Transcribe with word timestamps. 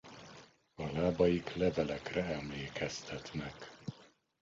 A 0.75 0.83
lábaik 0.91 1.55
levelekre 1.55 2.23
emlékeztetnek. 2.25 3.71